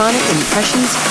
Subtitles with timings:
[0.00, 1.09] Electronic Impressions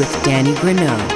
[0.00, 1.09] with Danny Grunow.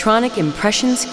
[0.00, 1.09] Electronic Impressions.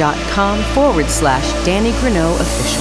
[0.00, 2.79] facebook.com forward slash Danny Grunow Official.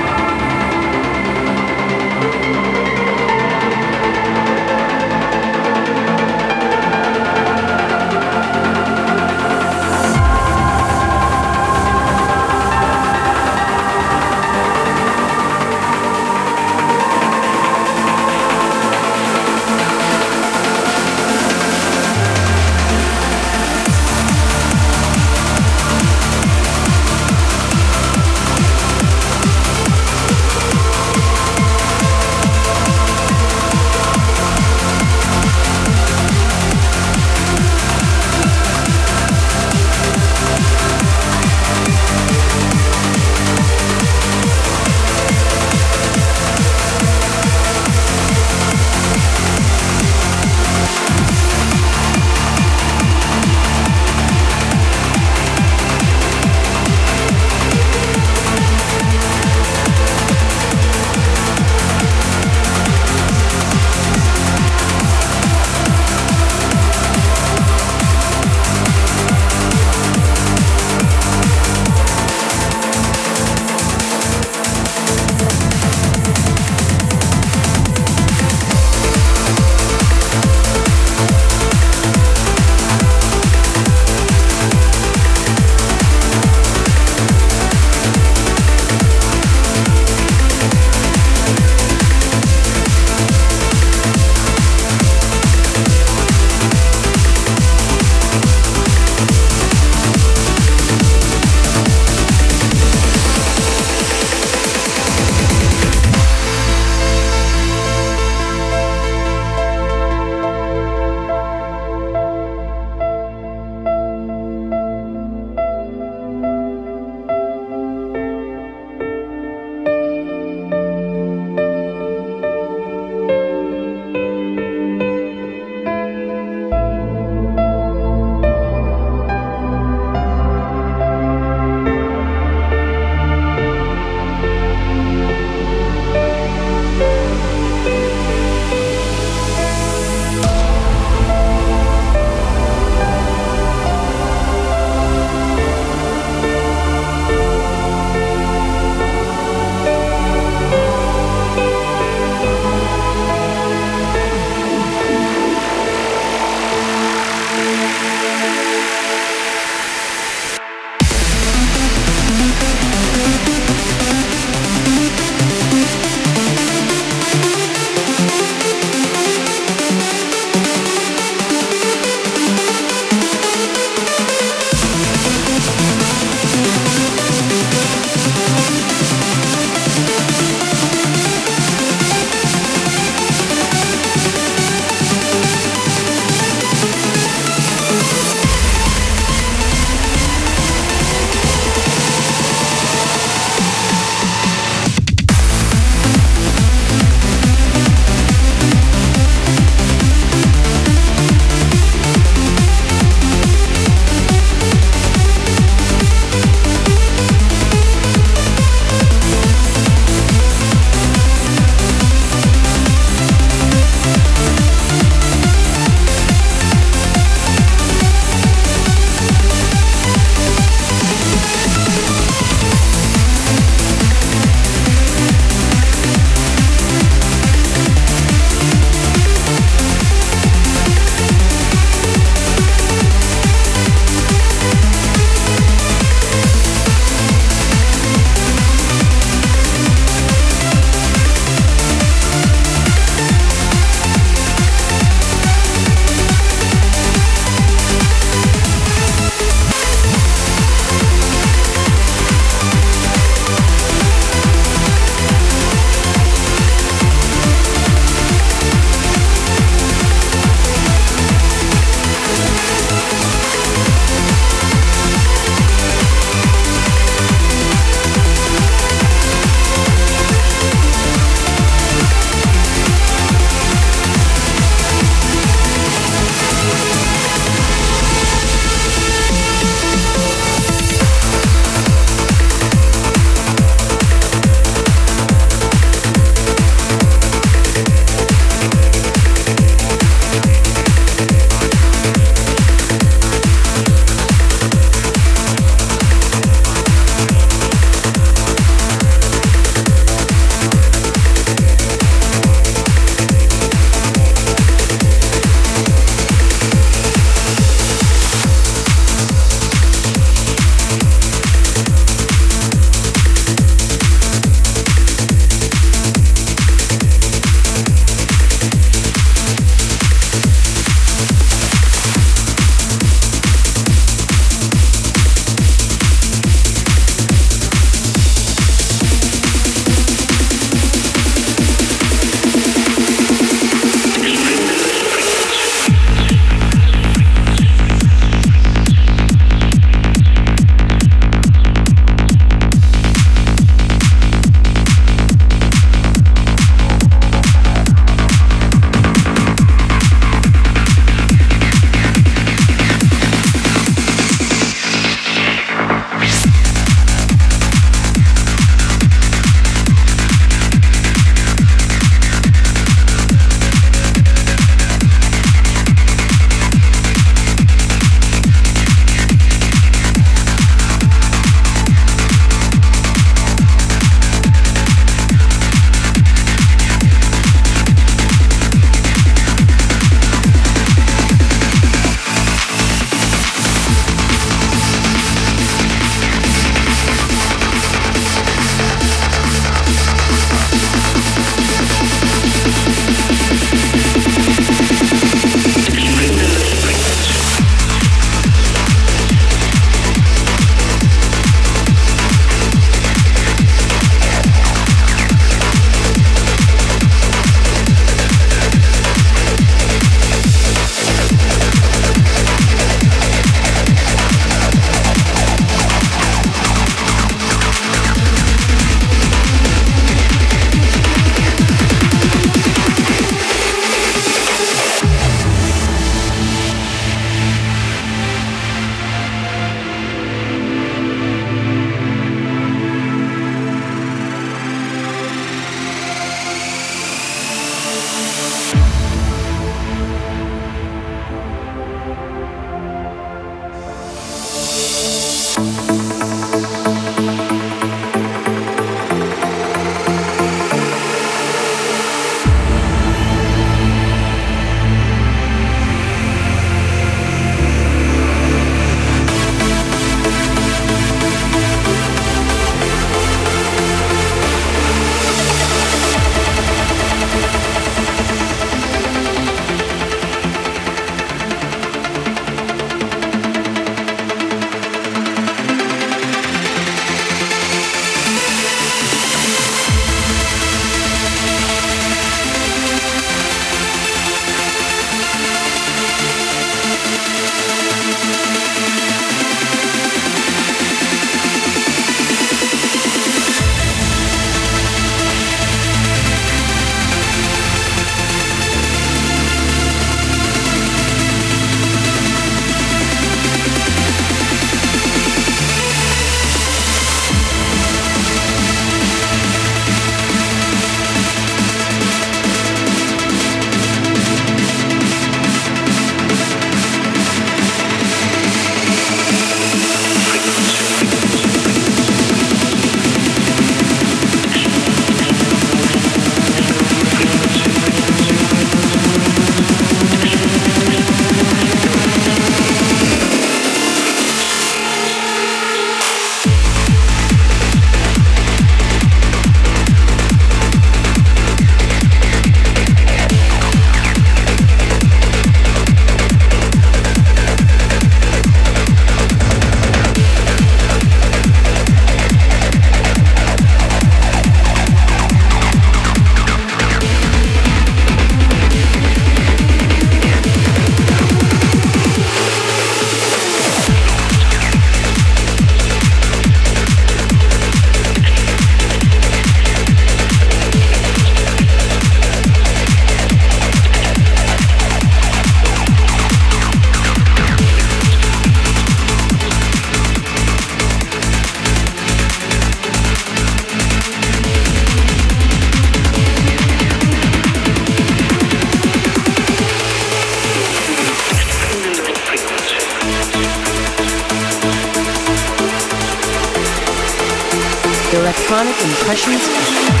[598.91, 600.00] Impressions.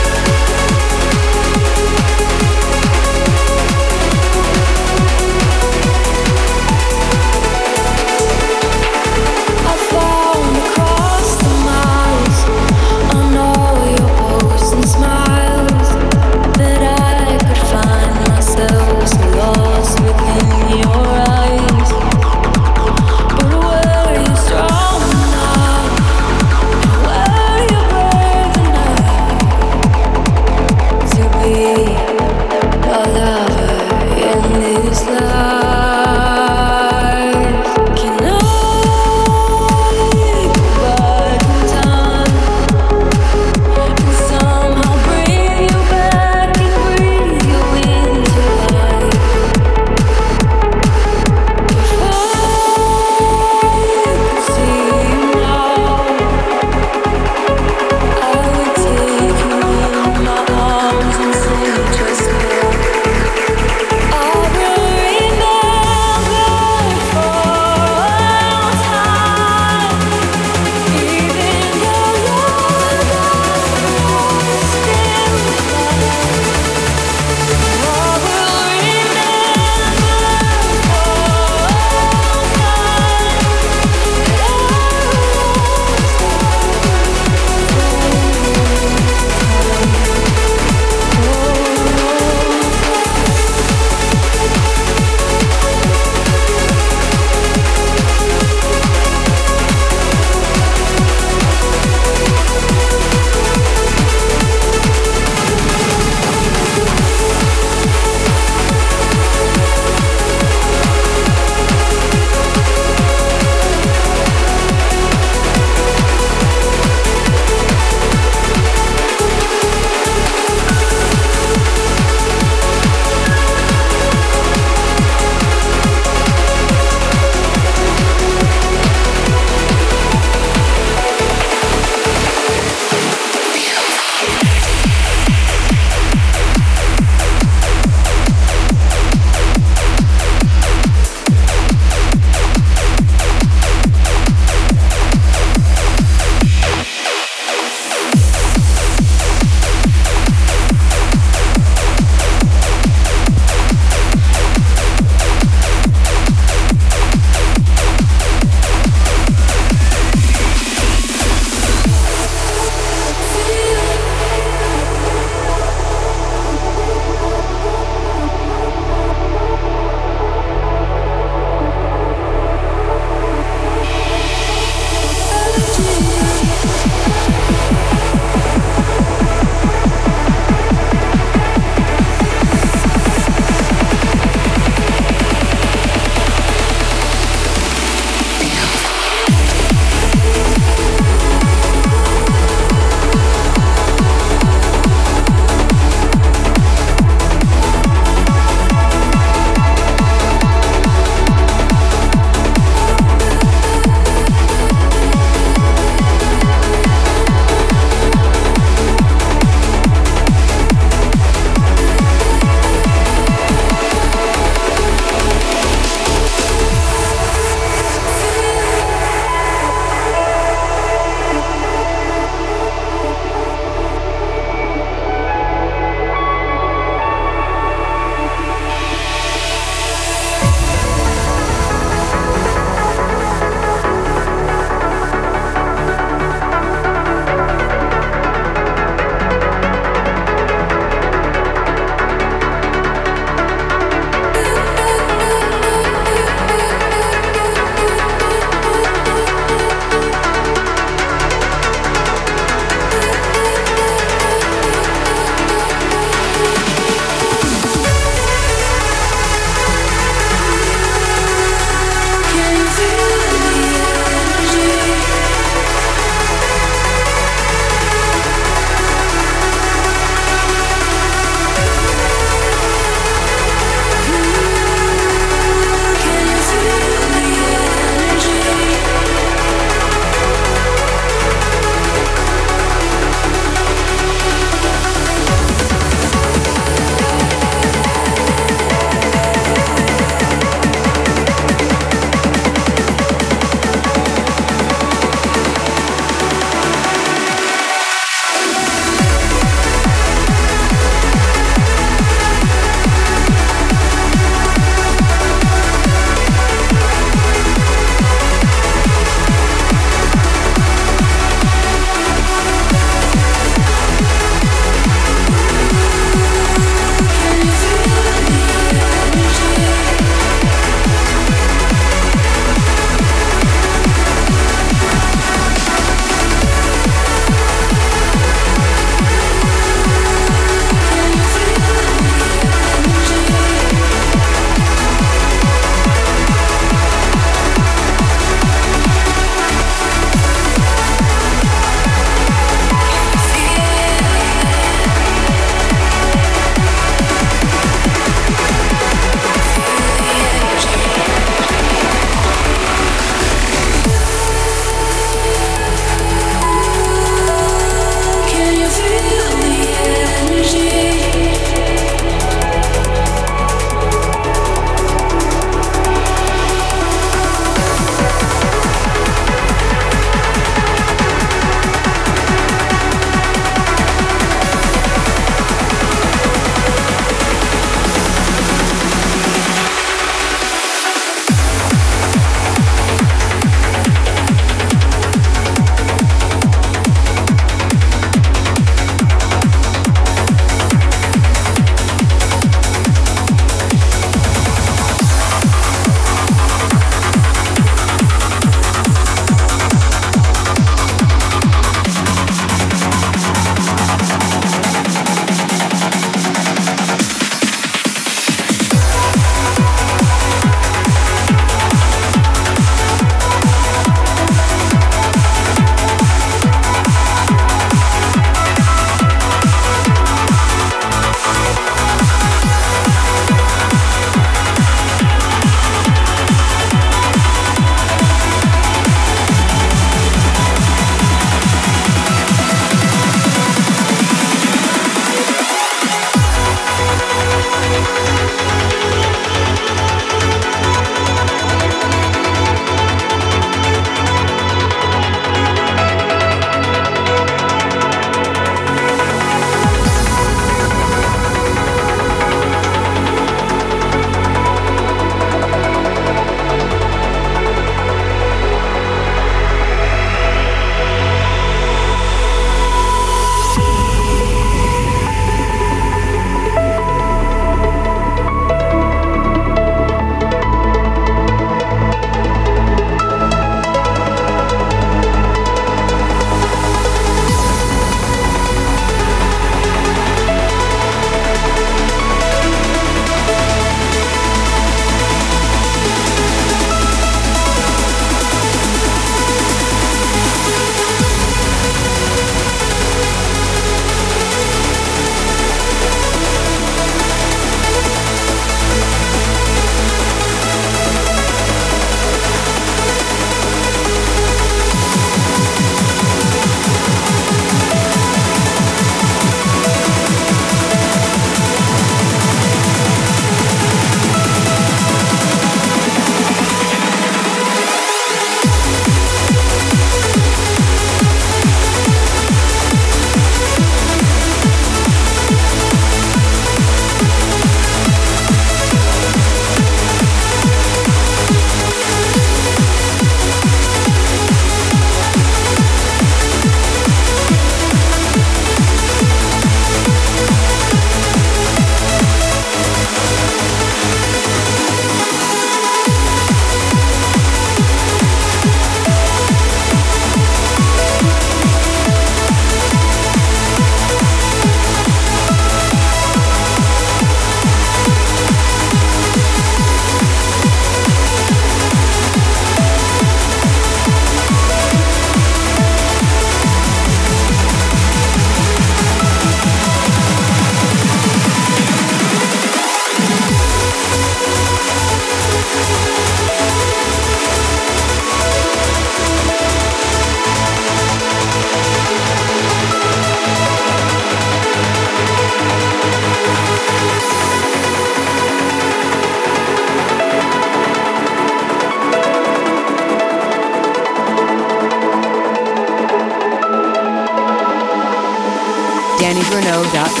[599.31, 600.00] DannyGrunow.com.